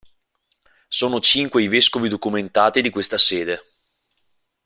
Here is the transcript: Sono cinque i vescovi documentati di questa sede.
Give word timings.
Sono 0.87 1.19
cinque 1.19 1.61
i 1.61 1.67
vescovi 1.67 2.09
documentati 2.09 2.81
di 2.81 2.89
questa 2.89 3.19
sede. 3.19 3.59